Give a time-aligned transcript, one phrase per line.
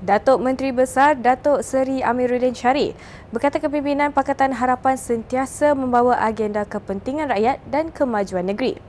[0.00, 2.96] Datuk Menteri Besar Datuk Seri Amiruddin Syarif
[3.28, 8.80] berkata kepimpinan Pakatan Harapan sentiasa membawa agenda kepentingan rakyat dan kemajuan negeri.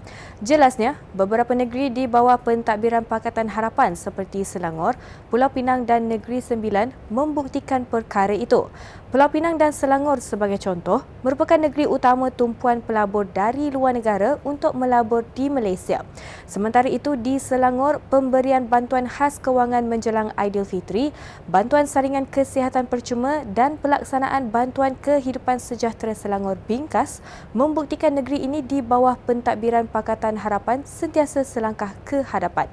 [0.42, 4.97] Jelasnya, beberapa negeri di bawah pentadbiran Pakatan Harapan seperti Selangor,
[5.29, 8.71] Pulau Pinang dan Negeri Sembilan membuktikan perkara itu.
[9.12, 14.71] Pulau Pinang dan Selangor sebagai contoh merupakan negeri utama tumpuan pelabur dari luar negara untuk
[14.73, 16.02] melabur di Malaysia.
[16.48, 21.01] Sementara itu di Selangor, pemberian bantuan khas kewangan menjelang Aidilfitri,
[21.50, 27.26] bantuan saringan kesihatan percuma dan pelaksanaan bantuan kehidupan sejahtera Selangor Bingkas
[27.58, 32.70] membuktikan negeri ini di bawah pentadbiran Pakatan Harapan sentiasa selangkah ke hadapan.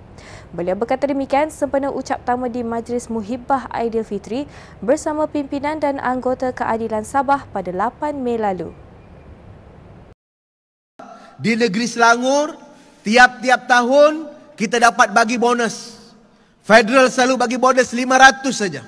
[0.53, 4.45] Beliau berkata demikian sempena ucap tamu di Majlis Muhibah Aidilfitri
[4.85, 8.77] bersama pimpinan dan anggota keadilan Sabah pada 8 Mei lalu.
[11.39, 12.59] Di negeri Selangor,
[13.07, 14.27] tiap-tiap tahun
[14.59, 16.08] kita dapat bagi bonus.
[16.69, 18.85] Federal selalu bagi bonus 500 saja.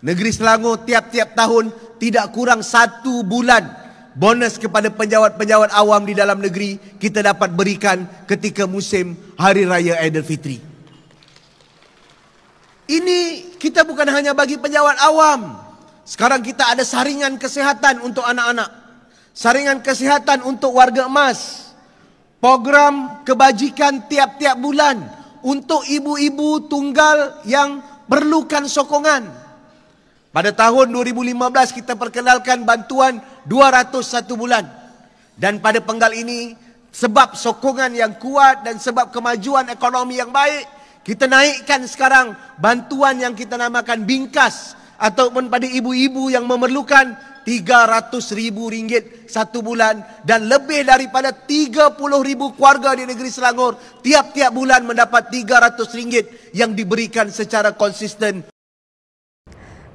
[0.00, 1.68] Negeri Selangor tiap-tiap tahun
[2.00, 3.68] tidak kurang satu bulan
[4.16, 10.56] bonus kepada penjawat-penjawat awam di dalam negeri kita dapat berikan ketika musim Hari Raya Aidilfitri.
[12.88, 13.20] Ini
[13.60, 15.60] kita bukan hanya bagi penjawat awam.
[16.08, 18.72] Sekarang kita ada saringan kesihatan untuk anak-anak.
[19.36, 21.70] Saringan kesihatan untuk warga emas.
[22.40, 29.28] Program kebajikan tiap-tiap bulan untuk ibu-ibu tunggal yang perlukan sokongan.
[30.32, 34.64] Pada tahun 2015 kita perkenalkan bantuan 201 bulan.
[35.36, 36.56] Dan pada penggal ini
[36.92, 40.64] sebab sokongan yang kuat dan sebab kemajuan ekonomi yang baik,
[41.02, 48.70] kita naikkan sekarang bantuan yang kita namakan bingkas ataupun pada ibu-ibu yang memerlukan 300 ribu
[48.70, 55.28] ringgit satu bulan dan lebih daripada 30 ribu keluarga di negeri Selangor tiap-tiap bulan mendapat
[55.28, 58.46] 300 ringgit yang diberikan secara konsisten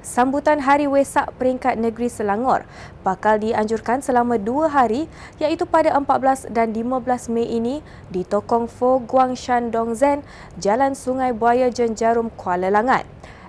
[0.08, 2.64] sambutan Hari Wesak peringkat negeri Selangor
[3.04, 5.04] bakal dianjurkan selama dua hari
[5.36, 10.24] iaitu pada 14 dan 15 Mei ini di Tokong Fo Guang Shan Dong Zen,
[10.56, 13.04] Jalan Sungai Buaya Jenjarum Kuala Langat.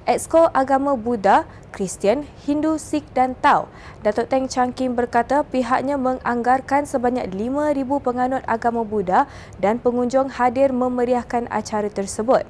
[0.08, 1.44] Exko Agama Buddha,
[1.76, 3.68] Kristian, Hindu, Sikh dan Tau,
[4.00, 9.28] Datuk Teng Chang Kim berkata pihaknya menganggarkan sebanyak 5,000 penganut agama Buddha
[9.60, 12.48] dan pengunjung hadir memeriahkan acara tersebut.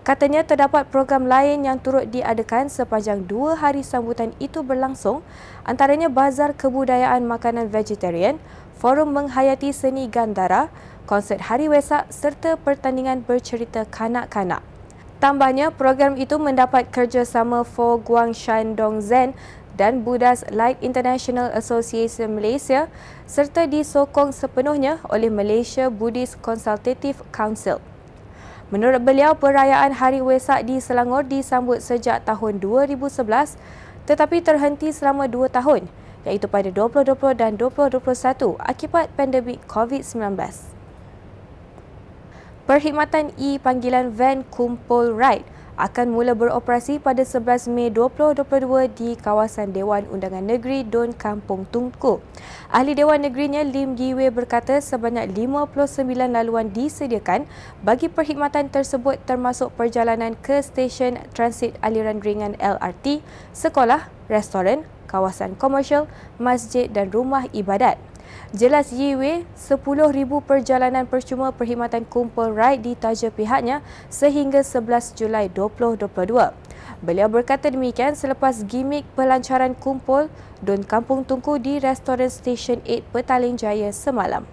[0.00, 5.20] Katanya terdapat program lain yang turut diadakan sepanjang dua hari sambutan itu berlangsung,
[5.68, 8.40] antaranya Bazar Kebudayaan Makanan Vegetarian,
[8.80, 10.72] Forum Menghayati Seni Gandara,
[11.04, 14.64] konsert Hari Wesak serta pertandingan bercerita kanak-kanak.
[15.20, 19.36] Tambahnya, program itu mendapat kerjasama For Guang Shandong Zen
[19.76, 22.88] dan Buddha's Light International Association Malaysia
[23.28, 27.84] serta disokong sepenuhnya oleh Malaysia Buddhist Consultative Council.
[28.72, 33.60] Menurut beliau, perayaan Hari Wesak di Selangor disambut sejak tahun 2011
[34.08, 35.84] tetapi terhenti selama dua tahun
[36.24, 40.79] iaitu pada 2020 dan 2021 akibat pandemik COVID-19.
[42.70, 45.42] Perkhidmatan e-panggilan van Kumpul Ride
[45.74, 48.46] akan mula beroperasi pada 11 Mei 2022
[48.94, 52.22] di kawasan Dewan Undangan Negeri Don Kampung Tungku.
[52.70, 57.50] Ahli Dewan Negerinya Lim Giwe berkata sebanyak 59 laluan disediakan
[57.82, 63.18] bagi perkhidmatan tersebut termasuk perjalanan ke stesen transit aliran ringan LRT,
[63.50, 66.06] sekolah, restoran, kawasan komersial,
[66.38, 67.98] masjid dan rumah ibadat.
[68.50, 70.10] Jelas Yiwe, 10,000
[70.42, 73.78] perjalanan percuma perkhidmatan kumpul ride ditaja pihaknya
[74.10, 76.50] sehingga 11 Julai 2022.
[77.00, 80.28] Beliau berkata demikian selepas gimmick pelancaran kumpul
[80.60, 84.44] Don Kampung Tungku di restoran Station 8 Petaling Jaya semalam.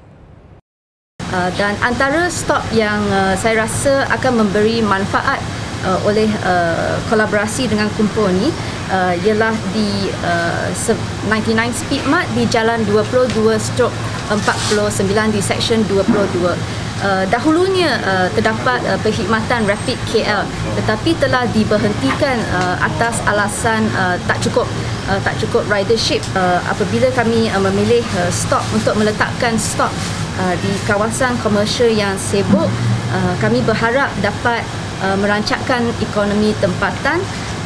[1.28, 5.44] Uh, dan antara stop yang uh, saya rasa akan memberi manfaat
[5.84, 8.48] uh, oleh uh, kolaborasi dengan kumpul ni
[8.92, 13.96] uh, ialah di uh, 99 Speed Mart di Jalan 22 stroke
[14.32, 16.56] 49 di Section 22.
[16.98, 20.42] Uh, dahulunya uh, terdapat uh, perkhidmatan Rapid KL
[20.82, 24.66] tetapi telah diberhentikan uh, atas alasan uh, tak cukup
[25.06, 29.94] uh, tak cukup ridership uh, apabila kami uh, memilih uh, stop untuk meletakkan stop
[30.42, 32.66] uh, di kawasan komersial yang sibuk
[33.14, 34.66] uh, kami berharap dapat
[35.06, 37.22] uh, merancangkan ekonomi tempatan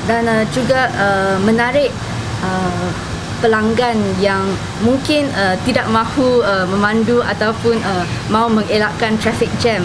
[0.10, 1.92] dan uh, juga uh, menarik
[2.42, 2.88] uh,
[3.42, 4.46] pelanggan yang
[4.86, 9.82] mungkin uh, tidak mahu uh, memandu ataupun uh, mahu mengelakkan traffic jam.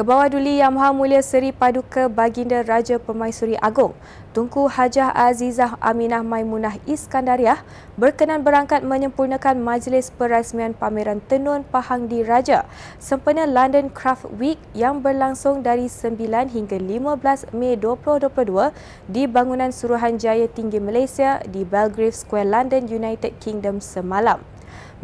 [0.00, 3.92] Ke bawah duli Yang Maha Mulia Seri Paduka Baginda Raja Permaisuri Agong,
[4.32, 7.60] Tunku Hajah Azizah Aminah Maimunah Iskandariah
[8.00, 12.64] berkenan berangkat menyempurnakan majlis perasmian pameran tenun Pahang di Raja
[12.96, 16.16] sempena London Craft Week yang berlangsung dari 9
[16.48, 18.72] hingga 15 Mei 2022
[19.04, 24.40] di bangunan Suruhanjaya Tinggi Malaysia di Belgrave Square London United Kingdom semalam.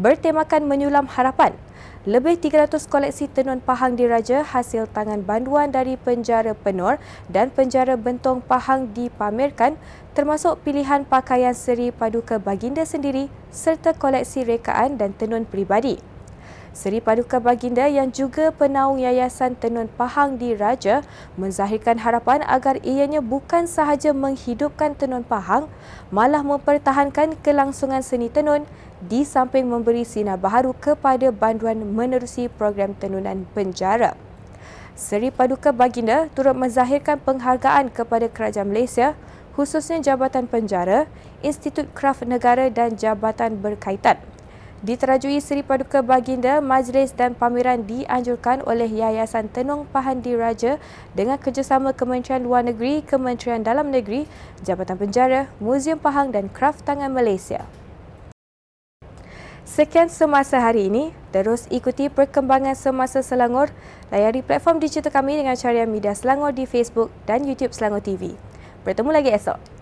[0.01, 1.53] Bertemakan menyulam harapan,
[2.07, 8.39] lebih 300 koleksi tenun Pahang diraja hasil tangan banduan dari penjara penur dan penjara bentong
[8.47, 9.75] Pahang dipamerkan
[10.15, 15.99] termasuk pilihan pakaian seri paduka baginda sendiri serta koleksi rekaan dan tenun peribadi.
[16.77, 21.01] Seri Paduka Baginda yang juga penaung Yayasan Tenun Pahang di Raja
[21.41, 25.73] menzahirkan harapan agar ianya bukan sahaja menghidupkan tenun Pahang,
[26.13, 28.69] malah mempertahankan kelangsungan seni tenun
[29.05, 34.17] di samping memberi sinar baharu kepada banduan menerusi program tenunan penjara.
[34.97, 39.13] Seri Paduka Baginda turut menzahirkan penghargaan kepada Kerajaan Malaysia
[39.53, 41.09] khususnya Jabatan Penjara,
[41.41, 44.21] Institut Kraf Negara dan jabatan berkaitan.
[44.85, 50.77] Diterajui Seri Paduka Baginda, majlis dan pameran dianjurkan oleh Yayasan Tenung Pahandi Raja
[51.17, 54.29] dengan kerjasama Kementerian Luar Negeri, Kementerian Dalam Negeri,
[54.61, 57.65] Jabatan Penjara, Muzium Pahang dan Kraf Tangan Malaysia.
[59.67, 61.11] Sekian semasa hari ini.
[61.35, 63.75] Terus ikuti perkembangan semasa Selangor.
[64.15, 68.39] Layari platform digital kami dengan carian media Selangor di Facebook dan YouTube Selangor TV.
[68.87, 69.76] Bertemu lagi esok.